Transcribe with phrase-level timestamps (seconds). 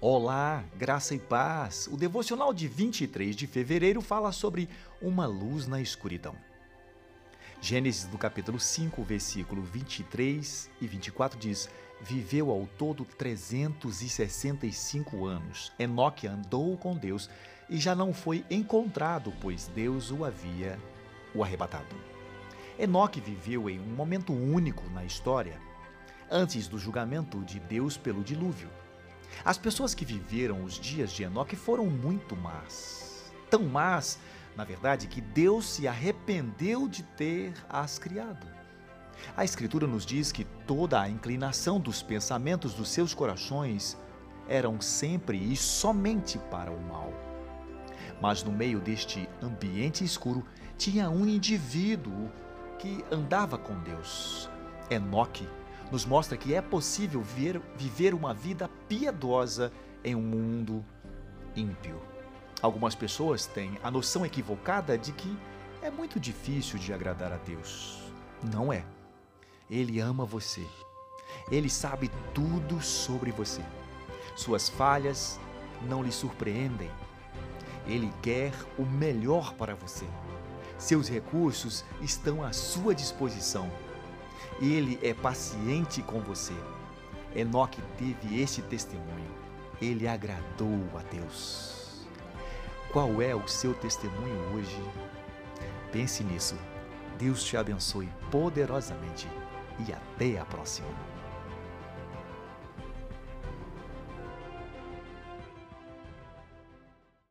[0.00, 1.88] Olá, graça e paz.
[1.90, 4.68] O devocional de 23 de fevereiro fala sobre
[5.02, 6.36] uma luz na escuridão.
[7.60, 11.68] Gênesis do capítulo 5, versículo 23 e 24 diz:
[12.00, 15.72] Viveu ao todo 365 anos.
[15.76, 17.28] Enoque andou com Deus
[17.68, 20.78] e já não foi encontrado, pois Deus o havia
[21.34, 21.96] o arrebatado.
[22.78, 25.60] Enoque viveu em um momento único na história,
[26.30, 28.70] antes do julgamento de Deus pelo dilúvio.
[29.48, 33.32] As pessoas que viveram os dias de Enoque foram muito más.
[33.48, 34.18] Tão más,
[34.54, 38.46] na verdade, que Deus se arrependeu de ter as criado.
[39.34, 43.96] A Escritura nos diz que toda a inclinação dos pensamentos dos seus corações
[44.46, 47.10] eram sempre e somente para o mal.
[48.20, 50.44] Mas no meio deste ambiente escuro
[50.76, 52.30] tinha um indivíduo
[52.78, 54.50] que andava com Deus.
[54.90, 55.48] Enoque
[55.90, 59.72] nos mostra que é possível ver, viver uma vida piedosa
[60.04, 60.84] em um mundo
[61.56, 62.00] ímpio.
[62.60, 65.36] Algumas pessoas têm a noção equivocada de que
[65.80, 68.02] é muito difícil de agradar a Deus.
[68.42, 68.84] Não é.
[69.70, 70.66] Ele ama você.
[71.50, 73.62] Ele sabe tudo sobre você.
[74.36, 75.38] Suas falhas
[75.88, 76.90] não lhe surpreendem.
[77.86, 80.06] Ele quer o melhor para você.
[80.78, 83.70] Seus recursos estão à sua disposição
[84.60, 86.54] ele é paciente com você.
[87.34, 89.30] Enoque teve esse testemunho.
[89.80, 92.06] Ele agradou a Deus.
[92.92, 94.82] Qual é o seu testemunho hoje?
[95.92, 96.56] Pense nisso.
[97.18, 99.28] Deus te abençoe poderosamente
[99.86, 101.17] e até a próxima.